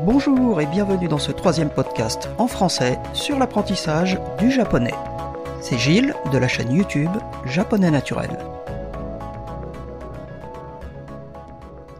Bonjour 0.00 0.60
et 0.60 0.66
bienvenue 0.66 1.06
dans 1.06 1.18
ce 1.20 1.30
troisième 1.30 1.70
podcast 1.70 2.28
en 2.38 2.48
français 2.48 2.98
sur 3.12 3.38
l'apprentissage 3.38 4.18
du 4.40 4.50
japonais. 4.50 4.94
C'est 5.60 5.78
Gilles 5.78 6.16
de 6.32 6.36
la 6.36 6.48
chaîne 6.48 6.72
YouTube 6.72 7.12
Japonais 7.44 7.92
Naturel. 7.92 8.36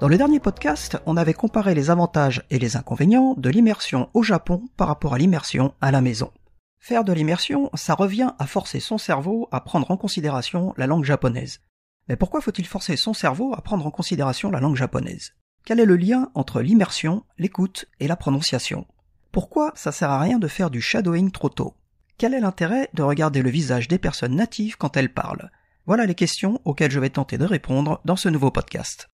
Dans 0.00 0.08
le 0.08 0.18
dernier 0.18 0.40
podcast, 0.40 0.98
on 1.06 1.16
avait 1.16 1.34
comparé 1.34 1.72
les 1.76 1.88
avantages 1.88 2.42
et 2.50 2.58
les 2.58 2.76
inconvénients 2.76 3.34
de 3.36 3.48
l'immersion 3.48 4.10
au 4.12 4.24
Japon 4.24 4.64
par 4.76 4.88
rapport 4.88 5.14
à 5.14 5.18
l'immersion 5.18 5.72
à 5.80 5.92
la 5.92 6.00
maison. 6.00 6.32
Faire 6.80 7.04
de 7.04 7.12
l'immersion, 7.12 7.70
ça 7.74 7.94
revient 7.94 8.32
à 8.40 8.46
forcer 8.48 8.80
son 8.80 8.98
cerveau 8.98 9.48
à 9.52 9.60
prendre 9.60 9.88
en 9.92 9.96
considération 9.96 10.74
la 10.76 10.88
langue 10.88 11.04
japonaise. 11.04 11.60
Mais 12.08 12.16
pourquoi 12.16 12.40
faut-il 12.40 12.66
forcer 12.66 12.96
son 12.96 13.14
cerveau 13.14 13.54
à 13.56 13.62
prendre 13.62 13.86
en 13.86 13.92
considération 13.92 14.50
la 14.50 14.58
langue 14.58 14.76
japonaise? 14.76 15.32
Quel 15.66 15.80
est 15.80 15.86
le 15.86 15.96
lien 15.96 16.30
entre 16.34 16.60
l'immersion, 16.60 17.24
l'écoute 17.38 17.86
et 17.98 18.06
la 18.06 18.16
prononciation? 18.16 18.86
Pourquoi 19.32 19.72
ça 19.74 19.92
sert 19.92 20.10
à 20.10 20.20
rien 20.20 20.38
de 20.38 20.46
faire 20.46 20.68
du 20.68 20.82
shadowing 20.82 21.30
trop 21.30 21.48
tôt? 21.48 21.74
Quel 22.18 22.34
est 22.34 22.40
l'intérêt 22.40 22.90
de 22.92 23.02
regarder 23.02 23.40
le 23.40 23.48
visage 23.48 23.88
des 23.88 23.96
personnes 23.96 24.34
natives 24.34 24.76
quand 24.76 24.94
elles 24.98 25.14
parlent? 25.14 25.50
Voilà 25.86 26.04
les 26.04 26.14
questions 26.14 26.60
auxquelles 26.66 26.90
je 26.90 27.00
vais 27.00 27.08
tenter 27.08 27.38
de 27.38 27.46
répondre 27.46 28.02
dans 28.04 28.16
ce 28.16 28.28
nouveau 28.28 28.50
podcast. 28.50 29.08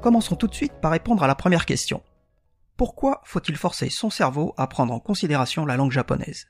Commençons 0.00 0.36
tout 0.36 0.46
de 0.46 0.54
suite 0.54 0.74
par 0.80 0.92
répondre 0.92 1.24
à 1.24 1.26
la 1.26 1.34
première 1.34 1.66
question. 1.66 2.00
Pourquoi 2.76 3.22
faut-il 3.24 3.56
forcer 3.56 3.90
son 3.90 4.08
cerveau 4.08 4.54
à 4.56 4.68
prendre 4.68 4.94
en 4.94 5.00
considération 5.00 5.66
la 5.66 5.76
langue 5.76 5.90
japonaise? 5.90 6.46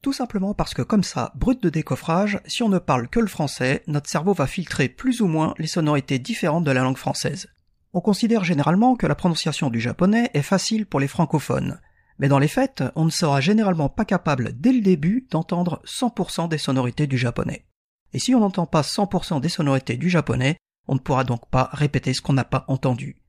Tout 0.00 0.12
simplement 0.12 0.54
parce 0.54 0.74
que 0.74 0.82
comme 0.82 1.02
ça, 1.02 1.32
brut 1.34 1.60
de 1.62 1.70
décoffrage, 1.70 2.40
si 2.46 2.62
on 2.62 2.68
ne 2.68 2.78
parle 2.78 3.08
que 3.08 3.18
le 3.18 3.26
français, 3.26 3.82
notre 3.88 4.08
cerveau 4.08 4.32
va 4.32 4.46
filtrer 4.46 4.88
plus 4.88 5.20
ou 5.20 5.26
moins 5.26 5.54
les 5.58 5.66
sonorités 5.66 6.18
différentes 6.18 6.64
de 6.64 6.70
la 6.70 6.82
langue 6.82 6.96
française. 6.96 7.48
On 7.92 8.00
considère 8.00 8.44
généralement 8.44 8.94
que 8.94 9.06
la 9.06 9.16
prononciation 9.16 9.70
du 9.70 9.80
japonais 9.80 10.30
est 10.34 10.42
facile 10.42 10.86
pour 10.86 11.00
les 11.00 11.08
francophones, 11.08 11.80
mais 12.18 12.28
dans 12.28 12.38
les 12.38 12.48
faits, 12.48 12.84
on 12.96 13.04
ne 13.04 13.10
sera 13.10 13.40
généralement 13.40 13.88
pas 13.88 14.04
capable 14.04 14.52
dès 14.54 14.72
le 14.72 14.82
début 14.82 15.26
d'entendre 15.30 15.80
100% 15.84 16.48
des 16.48 16.58
sonorités 16.58 17.06
du 17.06 17.18
japonais. 17.18 17.64
Et 18.12 18.18
si 18.18 18.34
on 18.34 18.40
n'entend 18.40 18.66
pas 18.66 18.82
100% 18.82 19.40
des 19.40 19.48
sonorités 19.48 19.96
du 19.96 20.08
japonais, 20.08 20.56
on 20.86 20.94
ne 20.94 21.00
pourra 21.00 21.24
donc 21.24 21.48
pas 21.48 21.70
répéter 21.72 22.14
ce 22.14 22.20
qu'on 22.20 22.32
n'a 22.32 22.44
pas 22.44 22.64
entendu. 22.68 23.20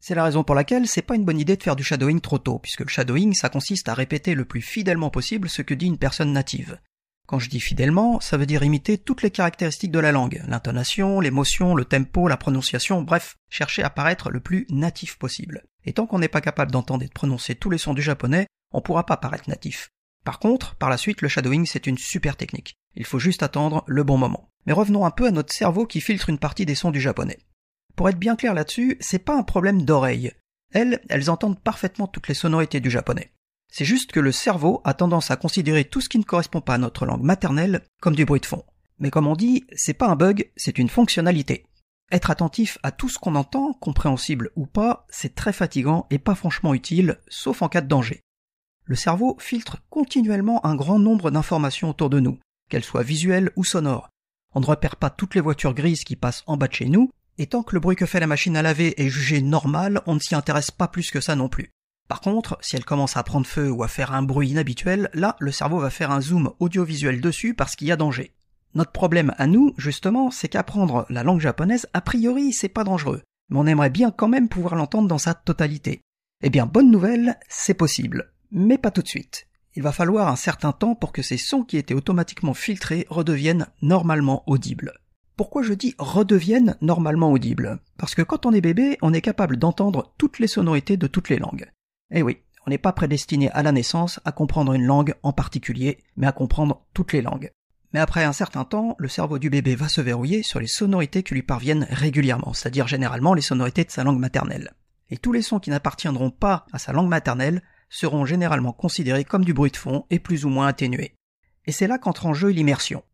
C'est 0.00 0.14
la 0.14 0.24
raison 0.24 0.44
pour 0.44 0.54
laquelle 0.54 0.86
c'est 0.86 1.02
pas 1.02 1.16
une 1.16 1.24
bonne 1.24 1.40
idée 1.40 1.56
de 1.56 1.62
faire 1.62 1.76
du 1.76 1.82
shadowing 1.82 2.20
trop 2.20 2.38
tôt, 2.38 2.58
puisque 2.58 2.80
le 2.80 2.88
shadowing, 2.88 3.34
ça 3.34 3.48
consiste 3.48 3.88
à 3.88 3.94
répéter 3.94 4.34
le 4.34 4.44
plus 4.44 4.62
fidèlement 4.62 5.10
possible 5.10 5.48
ce 5.48 5.62
que 5.62 5.74
dit 5.74 5.86
une 5.86 5.98
personne 5.98 6.32
native. 6.32 6.78
Quand 7.26 7.38
je 7.38 7.50
dis 7.50 7.60
fidèlement, 7.60 8.20
ça 8.20 8.38
veut 8.38 8.46
dire 8.46 8.62
imiter 8.62 8.96
toutes 8.96 9.22
les 9.22 9.30
caractéristiques 9.30 9.90
de 9.90 9.98
la 9.98 10.12
langue, 10.12 10.42
l'intonation, 10.46 11.20
l'émotion, 11.20 11.74
le 11.74 11.84
tempo, 11.84 12.26
la 12.26 12.38
prononciation, 12.38 13.02
bref, 13.02 13.36
chercher 13.50 13.82
à 13.82 13.90
paraître 13.90 14.30
le 14.30 14.40
plus 14.40 14.66
natif 14.70 15.18
possible. 15.18 15.64
Et 15.84 15.92
tant 15.92 16.06
qu'on 16.06 16.20
n'est 16.20 16.28
pas 16.28 16.40
capable 16.40 16.70
d'entendre 16.70 17.02
et 17.02 17.08
de 17.08 17.12
prononcer 17.12 17.54
tous 17.54 17.68
les 17.68 17.76
sons 17.76 17.92
du 17.92 18.00
japonais, 18.00 18.46
on 18.72 18.80
pourra 18.80 19.04
pas 19.04 19.18
paraître 19.18 19.50
natif. 19.50 19.90
Par 20.24 20.38
contre, 20.38 20.74
par 20.76 20.88
la 20.88 20.96
suite, 20.96 21.20
le 21.20 21.28
shadowing, 21.28 21.66
c'est 21.66 21.86
une 21.86 21.98
super 21.98 22.36
technique. 22.36 22.76
Il 22.94 23.04
faut 23.04 23.18
juste 23.18 23.42
attendre 23.42 23.84
le 23.86 24.04
bon 24.04 24.16
moment. 24.16 24.48
Mais 24.64 24.72
revenons 24.72 25.04
un 25.04 25.10
peu 25.10 25.26
à 25.26 25.30
notre 25.30 25.52
cerveau 25.52 25.86
qui 25.86 26.00
filtre 26.00 26.30
une 26.30 26.38
partie 26.38 26.66
des 26.66 26.74
sons 26.74 26.90
du 26.90 27.00
japonais. 27.00 27.38
Pour 27.98 28.08
être 28.08 28.16
bien 28.20 28.36
clair 28.36 28.54
là-dessus, 28.54 28.96
c'est 29.00 29.18
pas 29.18 29.36
un 29.36 29.42
problème 29.42 29.82
d'oreille. 29.82 30.30
Elles, 30.72 31.00
elles 31.08 31.30
entendent 31.30 31.58
parfaitement 31.58 32.06
toutes 32.06 32.28
les 32.28 32.34
sonorités 32.34 32.78
du 32.78 32.90
japonais. 32.90 33.32
C'est 33.72 33.84
juste 33.84 34.12
que 34.12 34.20
le 34.20 34.30
cerveau 34.30 34.80
a 34.84 34.94
tendance 34.94 35.32
à 35.32 35.36
considérer 35.36 35.84
tout 35.84 36.00
ce 36.00 36.08
qui 36.08 36.20
ne 36.20 36.22
correspond 36.22 36.60
pas 36.60 36.74
à 36.74 36.78
notre 36.78 37.06
langue 37.06 37.24
maternelle 37.24 37.82
comme 38.00 38.14
du 38.14 38.24
bruit 38.24 38.38
de 38.38 38.46
fond. 38.46 38.62
Mais 39.00 39.10
comme 39.10 39.26
on 39.26 39.34
dit, 39.34 39.64
c'est 39.74 39.94
pas 39.94 40.06
un 40.06 40.14
bug, 40.14 40.48
c'est 40.56 40.78
une 40.78 40.88
fonctionnalité. 40.88 41.66
Être 42.12 42.30
attentif 42.30 42.78
à 42.84 42.92
tout 42.92 43.08
ce 43.08 43.18
qu'on 43.18 43.34
entend, 43.34 43.72
compréhensible 43.72 44.52
ou 44.54 44.66
pas, 44.66 45.04
c'est 45.08 45.34
très 45.34 45.52
fatigant 45.52 46.06
et 46.10 46.20
pas 46.20 46.36
franchement 46.36 46.74
utile, 46.74 47.18
sauf 47.26 47.62
en 47.62 47.68
cas 47.68 47.80
de 47.80 47.88
danger. 47.88 48.20
Le 48.84 48.94
cerveau 48.94 49.36
filtre 49.40 49.78
continuellement 49.90 50.64
un 50.64 50.76
grand 50.76 51.00
nombre 51.00 51.32
d'informations 51.32 51.90
autour 51.90 52.10
de 52.10 52.20
nous, 52.20 52.38
qu'elles 52.70 52.84
soient 52.84 53.02
visuelles 53.02 53.50
ou 53.56 53.64
sonores. 53.64 54.08
On 54.54 54.60
ne 54.60 54.66
repère 54.66 54.94
pas 54.94 55.10
toutes 55.10 55.34
les 55.34 55.40
voitures 55.40 55.74
grises 55.74 56.04
qui 56.04 56.14
passent 56.14 56.44
en 56.46 56.56
bas 56.56 56.68
de 56.68 56.74
chez 56.74 56.88
nous, 56.88 57.10
et 57.38 57.46
tant 57.46 57.62
que 57.62 57.74
le 57.74 57.80
bruit 57.80 57.96
que 57.96 58.06
fait 58.06 58.20
la 58.20 58.26
machine 58.26 58.56
à 58.56 58.62
laver 58.62 59.00
est 59.00 59.08
jugé 59.08 59.40
normal, 59.40 60.02
on 60.06 60.14
ne 60.14 60.20
s'y 60.20 60.34
intéresse 60.34 60.70
pas 60.70 60.88
plus 60.88 61.10
que 61.10 61.20
ça 61.20 61.36
non 61.36 61.48
plus. 61.48 61.70
Par 62.08 62.20
contre, 62.20 62.58
si 62.60 62.74
elle 62.74 62.84
commence 62.84 63.16
à 63.16 63.22
prendre 63.22 63.46
feu 63.46 63.70
ou 63.70 63.82
à 63.82 63.88
faire 63.88 64.12
un 64.12 64.22
bruit 64.22 64.48
inhabituel, 64.48 65.10
là, 65.14 65.36
le 65.38 65.52
cerveau 65.52 65.78
va 65.78 65.90
faire 65.90 66.10
un 66.10 66.20
zoom 66.20 66.52
audiovisuel 66.58 67.20
dessus 67.20 67.54
parce 67.54 67.76
qu'il 67.76 67.86
y 67.86 67.92
a 67.92 67.96
danger. 67.96 68.32
Notre 68.74 68.92
problème 68.92 69.34
à 69.38 69.46
nous, 69.46 69.74
justement, 69.76 70.30
c'est 70.30 70.48
qu'apprendre 70.48 71.06
la 71.10 71.22
langue 71.22 71.40
japonaise, 71.40 71.86
a 71.92 72.00
priori, 72.00 72.52
c'est 72.52 72.68
pas 72.68 72.84
dangereux. 72.84 73.22
Mais 73.50 73.58
on 73.58 73.66
aimerait 73.66 73.90
bien 73.90 74.10
quand 74.10 74.28
même 74.28 74.48
pouvoir 74.48 74.74
l'entendre 74.74 75.08
dans 75.08 75.18
sa 75.18 75.34
totalité. 75.34 76.00
Eh 76.42 76.50
bien, 76.50 76.66
bonne 76.66 76.90
nouvelle, 76.90 77.38
c'est 77.48 77.74
possible. 77.74 78.32
Mais 78.50 78.78
pas 78.78 78.90
tout 78.90 79.02
de 79.02 79.08
suite. 79.08 79.46
Il 79.74 79.82
va 79.82 79.92
falloir 79.92 80.28
un 80.28 80.36
certain 80.36 80.72
temps 80.72 80.94
pour 80.94 81.12
que 81.12 81.22
ces 81.22 81.38
sons 81.38 81.62
qui 81.62 81.76
étaient 81.76 81.94
automatiquement 81.94 82.54
filtrés 82.54 83.06
redeviennent 83.10 83.66
normalement 83.82 84.42
audibles. 84.46 84.92
Pourquoi 85.38 85.62
je 85.62 85.72
dis 85.72 85.94
redeviennent 86.00 86.76
normalement 86.80 87.30
audibles 87.30 87.78
Parce 87.96 88.16
que 88.16 88.22
quand 88.22 88.44
on 88.44 88.52
est 88.52 88.60
bébé, 88.60 88.98
on 89.02 89.14
est 89.14 89.20
capable 89.20 89.56
d'entendre 89.56 90.12
toutes 90.18 90.40
les 90.40 90.48
sonorités 90.48 90.96
de 90.96 91.06
toutes 91.06 91.28
les 91.28 91.38
langues. 91.38 91.70
Eh 92.12 92.22
oui, 92.22 92.38
on 92.66 92.70
n'est 92.70 92.76
pas 92.76 92.92
prédestiné 92.92 93.48
à 93.52 93.62
la 93.62 93.70
naissance 93.70 94.18
à 94.24 94.32
comprendre 94.32 94.72
une 94.72 94.82
langue 94.82 95.14
en 95.22 95.32
particulier, 95.32 95.98
mais 96.16 96.26
à 96.26 96.32
comprendre 96.32 96.84
toutes 96.92 97.12
les 97.12 97.22
langues. 97.22 97.52
Mais 97.92 98.00
après 98.00 98.24
un 98.24 98.32
certain 98.32 98.64
temps, 98.64 98.96
le 98.98 99.06
cerveau 99.06 99.38
du 99.38 99.48
bébé 99.48 99.76
va 99.76 99.88
se 99.88 100.00
verrouiller 100.00 100.42
sur 100.42 100.58
les 100.58 100.66
sonorités 100.66 101.22
qui 101.22 101.34
lui 101.34 101.44
parviennent 101.44 101.86
régulièrement, 101.88 102.52
c'est-à-dire 102.52 102.88
généralement 102.88 103.32
les 103.32 103.40
sonorités 103.40 103.84
de 103.84 103.92
sa 103.92 104.02
langue 104.02 104.18
maternelle. 104.18 104.72
Et 105.08 105.18
tous 105.18 105.30
les 105.30 105.42
sons 105.42 105.60
qui 105.60 105.70
n'appartiendront 105.70 106.32
pas 106.32 106.66
à 106.72 106.80
sa 106.80 106.92
langue 106.92 107.08
maternelle 107.08 107.62
seront 107.90 108.24
généralement 108.24 108.72
considérés 108.72 109.22
comme 109.22 109.44
du 109.44 109.54
bruit 109.54 109.70
de 109.70 109.76
fond 109.76 110.04
et 110.10 110.18
plus 110.18 110.44
ou 110.44 110.48
moins 110.48 110.66
atténués. 110.66 111.14
Et 111.64 111.70
c'est 111.70 111.86
là 111.86 111.96
qu'entre 111.96 112.26
en 112.26 112.34
jeu 112.34 112.48
l'immersion. 112.48 113.04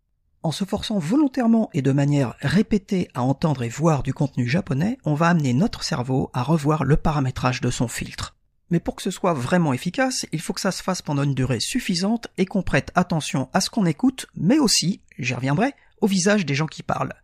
En 0.44 0.52
se 0.52 0.66
forçant 0.66 0.98
volontairement 0.98 1.70
et 1.72 1.80
de 1.80 1.90
manière 1.90 2.34
répétée 2.42 3.08
à 3.14 3.22
entendre 3.22 3.62
et 3.62 3.70
voir 3.70 4.02
du 4.02 4.12
contenu 4.12 4.46
japonais, 4.46 4.98
on 5.06 5.14
va 5.14 5.28
amener 5.28 5.54
notre 5.54 5.82
cerveau 5.82 6.28
à 6.34 6.42
revoir 6.42 6.84
le 6.84 6.98
paramétrage 6.98 7.62
de 7.62 7.70
son 7.70 7.88
filtre. 7.88 8.36
Mais 8.68 8.78
pour 8.78 8.94
que 8.94 9.02
ce 9.02 9.10
soit 9.10 9.32
vraiment 9.32 9.72
efficace, 9.72 10.26
il 10.32 10.42
faut 10.42 10.52
que 10.52 10.60
ça 10.60 10.70
se 10.70 10.82
fasse 10.82 11.00
pendant 11.00 11.22
une 11.22 11.34
durée 11.34 11.60
suffisante 11.60 12.28
et 12.36 12.44
qu'on 12.44 12.62
prête 12.62 12.92
attention 12.94 13.48
à 13.54 13.62
ce 13.62 13.70
qu'on 13.70 13.86
écoute, 13.86 14.26
mais 14.34 14.58
aussi, 14.58 15.00
j'y 15.18 15.32
reviendrai, 15.32 15.72
au 16.02 16.06
visage 16.06 16.44
des 16.44 16.54
gens 16.54 16.66
qui 16.66 16.82
parlent. 16.82 17.14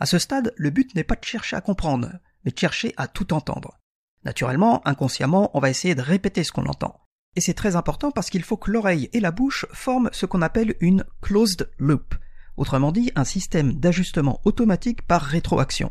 À 0.00 0.06
ce 0.06 0.18
stade, 0.18 0.52
le 0.56 0.70
but 0.70 0.96
n'est 0.96 1.04
pas 1.04 1.14
de 1.14 1.24
chercher 1.24 1.54
à 1.54 1.60
comprendre, 1.60 2.10
mais 2.44 2.50
de 2.50 2.58
chercher 2.58 2.92
à 2.96 3.06
tout 3.06 3.32
entendre. 3.34 3.78
Naturellement, 4.24 4.84
inconsciemment, 4.84 5.52
on 5.54 5.60
va 5.60 5.70
essayer 5.70 5.94
de 5.94 6.02
répéter 6.02 6.42
ce 6.42 6.50
qu'on 6.50 6.66
entend. 6.66 7.00
Et 7.36 7.40
c'est 7.40 7.54
très 7.54 7.76
important 7.76 8.10
parce 8.10 8.30
qu'il 8.30 8.42
faut 8.42 8.56
que 8.56 8.72
l'oreille 8.72 9.10
et 9.12 9.20
la 9.20 9.30
bouche 9.30 9.64
forment 9.72 10.10
ce 10.12 10.26
qu'on 10.26 10.42
appelle 10.42 10.74
une 10.80 11.04
closed 11.22 11.70
loop, 11.78 12.16
autrement 12.56 12.92
dit 12.92 13.10
un 13.14 13.24
système 13.24 13.72
d'ajustement 13.72 14.40
automatique 14.44 15.02
par 15.02 15.22
rétroaction. 15.22 15.90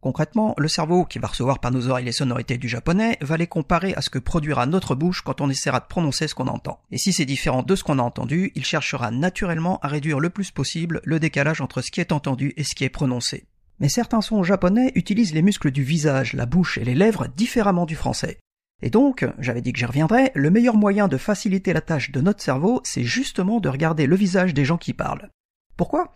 Concrètement, 0.00 0.54
le 0.56 0.68
cerveau, 0.68 1.04
qui 1.04 1.18
va 1.18 1.28
recevoir 1.28 1.58
par 1.58 1.70
nos 1.70 1.88
oreilles 1.88 2.06
les 2.06 2.12
sonorités 2.12 2.56
du 2.56 2.68
japonais, 2.68 3.18
va 3.20 3.36
les 3.36 3.46
comparer 3.46 3.92
à 3.94 4.00
ce 4.00 4.08
que 4.08 4.18
produira 4.18 4.64
notre 4.64 4.94
bouche 4.94 5.20
quand 5.20 5.42
on 5.42 5.50
essaiera 5.50 5.80
de 5.80 5.86
prononcer 5.86 6.26
ce 6.26 6.34
qu'on 6.34 6.46
entend. 6.46 6.80
Et 6.90 6.96
si 6.96 7.12
c'est 7.12 7.26
différent 7.26 7.62
de 7.62 7.76
ce 7.76 7.84
qu'on 7.84 7.98
a 7.98 8.02
entendu, 8.02 8.50
il 8.54 8.64
cherchera 8.64 9.10
naturellement 9.10 9.78
à 9.82 9.88
réduire 9.88 10.18
le 10.18 10.30
plus 10.30 10.50
possible 10.52 11.02
le 11.04 11.20
décalage 11.20 11.60
entre 11.60 11.82
ce 11.82 11.90
qui 11.90 12.00
est 12.00 12.12
entendu 12.12 12.54
et 12.56 12.64
ce 12.64 12.74
qui 12.74 12.84
est 12.84 12.88
prononcé. 12.88 13.44
Mais 13.78 13.90
certains 13.90 14.22
sons 14.22 14.42
japonais 14.42 14.90
utilisent 14.94 15.34
les 15.34 15.42
muscles 15.42 15.70
du 15.70 15.82
visage, 15.82 16.32
la 16.32 16.46
bouche 16.46 16.78
et 16.78 16.84
les 16.84 16.94
lèvres 16.94 17.28
différemment 17.36 17.84
du 17.84 17.94
français. 17.94 18.38
Et 18.82 18.88
donc, 18.88 19.26
j'avais 19.38 19.60
dit 19.60 19.74
que 19.74 19.78
j'y 19.78 19.84
reviendrai, 19.84 20.32
le 20.34 20.50
meilleur 20.50 20.76
moyen 20.76 21.08
de 21.08 21.18
faciliter 21.18 21.74
la 21.74 21.82
tâche 21.82 22.10
de 22.10 22.22
notre 22.22 22.42
cerveau, 22.42 22.80
c'est 22.84 23.04
justement 23.04 23.60
de 23.60 23.68
regarder 23.68 24.06
le 24.06 24.16
visage 24.16 24.54
des 24.54 24.64
gens 24.64 24.78
qui 24.78 24.94
parlent. 24.94 25.28
Pourquoi? 25.80 26.12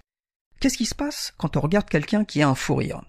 Qu'est-ce 0.60 0.76
qui 0.76 0.84
se 0.84 0.94
passe 0.94 1.32
quand 1.38 1.56
on 1.56 1.62
regarde 1.62 1.88
quelqu'un 1.88 2.26
qui 2.26 2.42
a 2.42 2.48
un 2.50 2.54
fou 2.54 2.74
rire? 2.74 3.00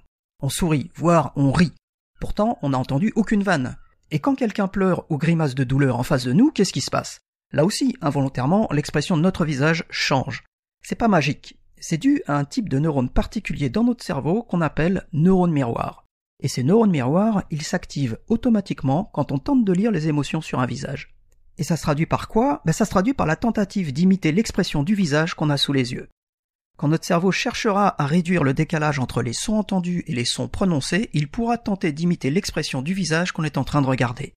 On 0.42 0.48
sourit, 0.48 0.90
voire 0.96 1.34
on 1.36 1.52
rit. 1.52 1.74
Pourtant, 2.22 2.60
on 2.62 2.70
n'a 2.70 2.78
entendu 2.78 3.12
aucune 3.18 3.44
vanne. 3.44 3.76
Et 4.10 4.20
quand 4.20 4.36
quelqu'un 4.36 4.70
pleure 4.70 5.06
ou 5.10 5.18
grimace 5.18 5.54
de 5.54 5.66
douleur 5.66 6.00
en 6.00 6.04
face 6.04 6.24
de 6.24 6.32
nous, 6.32 6.52
qu'est-ce 6.52 6.72
qui 6.72 6.80
se 6.80 6.90
passe? 6.90 7.20
Là 7.52 7.66
aussi, 7.66 7.98
involontairement, 8.00 8.70
l'expression 8.72 9.18
de 9.18 9.22
notre 9.22 9.44
visage 9.44 9.84
change. 9.90 10.46
C'est 10.82 10.96
pas 10.96 11.10
magique. 11.10 11.60
C'est 11.78 11.98
dû 11.98 12.22
à 12.26 12.38
un 12.38 12.46
type 12.46 12.70
de 12.70 12.80
neurone 12.80 13.10
particulier 13.10 13.70
dans 13.70 13.84
notre 13.84 14.06
cerveau 14.06 14.42
qu'on 14.42 14.62
appelle 14.62 15.06
neurone 15.12 15.52
miroir. 15.52 16.06
Et 16.42 16.48
ces 16.48 16.64
neurones 16.64 16.90
miroirs, 16.90 17.44
ils 17.52 17.64
s'activent 17.64 18.18
automatiquement 18.30 19.10
quand 19.14 19.34
on 19.34 19.40
tente 19.40 19.66
de 19.66 19.74
lire 19.74 19.92
les 19.92 20.08
émotions 20.08 20.40
sur 20.40 20.62
un 20.62 20.68
visage. 20.68 21.18
Et 21.58 21.66
ça 21.66 21.76
se 21.76 21.82
traduit 21.82 22.06
par 22.06 22.30
quoi? 22.30 22.62
Ben 22.64 22.72
Ça 22.72 22.86
se 22.86 22.92
traduit 22.92 23.14
par 23.14 23.28
la 23.28 23.36
tentative 23.36 23.92
d'imiter 23.92 24.32
l'expression 24.32 24.84
du 24.84 24.96
visage 24.96 25.34
qu'on 25.34 25.50
a 25.50 25.58
sous 25.58 25.74
les 25.74 25.92
yeux. 25.92 26.08
Quand 26.78 26.90
notre 26.90 27.06
cerveau 27.06 27.32
cherchera 27.32 28.02
à 28.02 28.06
réduire 28.06 28.44
le 28.44 28.54
décalage 28.54 29.00
entre 29.00 29.22
les 29.22 29.34
sons 29.34 29.56
entendus 29.56 30.04
et 30.08 30.14
les 30.14 30.26
sons 30.26 30.50
prononcés, 30.50 31.10
il 31.14 31.30
pourra 31.30 31.58
tenter 31.58 31.94
d'imiter 31.94 32.30
l'expression 32.30 32.82
du 32.82 32.94
visage 32.94 33.32
qu'on 33.32 33.46
est 33.46 33.58
en 33.58 33.64
train 33.64 33.82
de 33.82 33.88
regarder. 33.88 34.34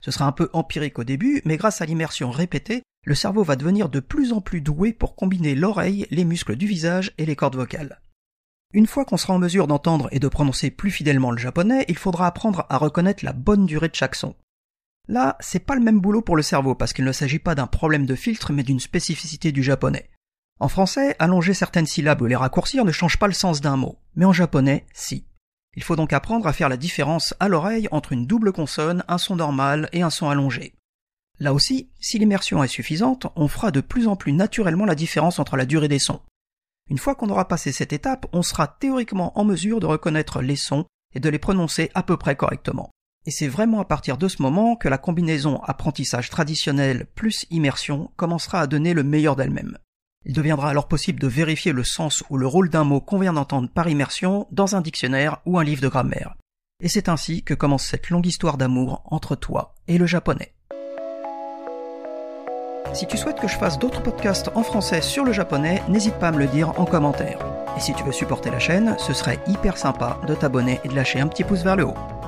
Ce 0.00 0.10
sera 0.10 0.24
un 0.24 0.32
peu 0.32 0.48
empirique 0.52 0.98
au 0.98 1.04
début, 1.04 1.42
mais 1.44 1.56
grâce 1.56 1.80
à 1.80 1.86
l'immersion 1.86 2.30
répétée, 2.30 2.82
le 3.04 3.14
cerveau 3.14 3.42
va 3.42 3.56
devenir 3.56 3.88
de 3.88 4.00
plus 4.00 4.32
en 4.32 4.40
plus 4.40 4.60
doué 4.60 4.92
pour 4.92 5.16
combiner 5.16 5.54
l'oreille, 5.54 6.06
les 6.10 6.24
muscles 6.24 6.56
du 6.56 6.66
visage 6.66 7.12
et 7.18 7.26
les 7.26 7.36
cordes 7.36 7.56
vocales. 7.56 8.00
Une 8.72 8.86
fois 8.86 9.04
qu'on 9.04 9.16
sera 9.16 9.34
en 9.34 9.38
mesure 9.38 9.66
d'entendre 9.66 10.08
et 10.12 10.20
de 10.20 10.28
prononcer 10.28 10.70
plus 10.70 10.92
fidèlement 10.92 11.32
le 11.32 11.38
japonais, 11.38 11.84
il 11.88 11.98
faudra 11.98 12.28
apprendre 12.28 12.66
à 12.68 12.78
reconnaître 12.78 13.24
la 13.24 13.32
bonne 13.32 13.66
durée 13.66 13.88
de 13.88 13.96
chaque 13.96 14.14
son. 14.14 14.36
Là, 15.08 15.36
c'est 15.40 15.64
pas 15.64 15.74
le 15.74 15.80
même 15.80 15.98
boulot 15.98 16.22
pour 16.22 16.36
le 16.36 16.42
cerveau 16.42 16.76
parce 16.76 16.92
qu'il 16.92 17.04
ne 17.04 17.12
s'agit 17.12 17.40
pas 17.40 17.56
d'un 17.56 17.66
problème 17.66 18.06
de 18.06 18.14
filtre 18.14 18.52
mais 18.52 18.62
d'une 18.62 18.78
spécificité 18.78 19.50
du 19.50 19.64
japonais. 19.64 20.08
En 20.60 20.68
français, 20.68 21.16
allonger 21.18 21.54
certaines 21.54 21.86
syllabes 21.86 22.20
ou 22.20 22.26
les 22.26 22.36
raccourcir 22.36 22.84
ne 22.84 22.92
change 22.92 23.18
pas 23.18 23.26
le 23.26 23.32
sens 23.32 23.62
d'un 23.62 23.76
mot, 23.76 23.98
mais 24.14 24.26
en 24.26 24.32
japonais, 24.34 24.84
si. 24.92 25.24
Il 25.74 25.82
faut 25.82 25.96
donc 25.96 26.12
apprendre 26.12 26.46
à 26.46 26.52
faire 26.52 26.68
la 26.68 26.76
différence 26.76 27.32
à 27.40 27.48
l'oreille 27.48 27.88
entre 27.92 28.12
une 28.12 28.26
double 28.26 28.52
consonne, 28.52 29.02
un 29.08 29.16
son 29.16 29.36
normal 29.36 29.88
et 29.92 30.02
un 30.02 30.10
son 30.10 30.28
allongé. 30.28 30.74
Là 31.38 31.54
aussi, 31.54 31.88
si 31.98 32.18
l'immersion 32.18 32.62
est 32.62 32.68
suffisante, 32.68 33.26
on 33.36 33.48
fera 33.48 33.70
de 33.70 33.80
plus 33.80 34.06
en 34.06 34.16
plus 34.16 34.32
naturellement 34.32 34.84
la 34.84 34.94
différence 34.94 35.38
entre 35.38 35.56
la 35.56 35.64
durée 35.64 35.88
des 35.88 35.98
sons. 35.98 36.20
Une 36.90 36.98
fois 36.98 37.14
qu'on 37.14 37.30
aura 37.30 37.48
passé 37.48 37.72
cette 37.72 37.94
étape, 37.94 38.26
on 38.34 38.42
sera 38.42 38.66
théoriquement 38.66 39.38
en 39.38 39.46
mesure 39.46 39.80
de 39.80 39.86
reconnaître 39.86 40.42
les 40.42 40.56
sons 40.56 40.84
et 41.14 41.20
de 41.20 41.30
les 41.30 41.38
prononcer 41.38 41.90
à 41.94 42.02
peu 42.02 42.18
près 42.18 42.36
correctement. 42.36 42.90
Et 43.24 43.30
c'est 43.30 43.48
vraiment 43.48 43.80
à 43.80 43.86
partir 43.86 44.18
de 44.18 44.28
ce 44.28 44.42
moment 44.42 44.76
que 44.76 44.88
la 44.88 44.98
combinaison 44.98 45.62
apprentissage 45.62 46.28
traditionnel 46.28 47.06
plus 47.14 47.46
immersion 47.48 48.10
commencera 48.16 48.60
à 48.60 48.66
donner 48.66 48.92
le 48.92 49.04
meilleur 49.04 49.36
d'elle-même. 49.36 49.78
Il 50.26 50.34
deviendra 50.34 50.68
alors 50.68 50.86
possible 50.86 51.18
de 51.18 51.26
vérifier 51.26 51.72
le 51.72 51.82
sens 51.82 52.22
ou 52.28 52.36
le 52.36 52.46
rôle 52.46 52.68
d'un 52.68 52.84
mot 52.84 53.00
qu'on 53.00 53.18
vient 53.18 53.32
d'entendre 53.32 53.70
par 53.70 53.88
immersion 53.88 54.46
dans 54.50 54.76
un 54.76 54.82
dictionnaire 54.82 55.38
ou 55.46 55.58
un 55.58 55.64
livre 55.64 55.80
de 55.80 55.88
grammaire. 55.88 56.34
Et 56.82 56.88
c'est 56.88 57.08
ainsi 57.08 57.42
que 57.42 57.54
commence 57.54 57.84
cette 57.84 58.10
longue 58.10 58.26
histoire 58.26 58.58
d'amour 58.58 59.02
entre 59.06 59.34
toi 59.34 59.74
et 59.88 59.98
le 59.98 60.06
japonais. 60.06 60.52
Si 62.92 63.06
tu 63.06 63.16
souhaites 63.16 63.40
que 63.40 63.48
je 63.48 63.56
fasse 63.56 63.78
d'autres 63.78 64.02
podcasts 64.02 64.50
en 64.54 64.62
français 64.62 65.00
sur 65.00 65.24
le 65.24 65.32
japonais, 65.32 65.82
n'hésite 65.88 66.18
pas 66.18 66.28
à 66.28 66.32
me 66.32 66.38
le 66.38 66.48
dire 66.48 66.78
en 66.80 66.84
commentaire. 66.84 67.38
Et 67.76 67.80
si 67.80 67.94
tu 67.94 68.02
veux 68.02 68.12
supporter 68.12 68.50
la 68.50 68.58
chaîne, 68.58 68.96
ce 68.98 69.12
serait 69.12 69.38
hyper 69.46 69.78
sympa 69.78 70.20
de 70.26 70.34
t'abonner 70.34 70.80
et 70.84 70.88
de 70.88 70.94
lâcher 70.94 71.20
un 71.20 71.28
petit 71.28 71.44
pouce 71.44 71.62
vers 71.62 71.76
le 71.76 71.86
haut. 71.86 72.19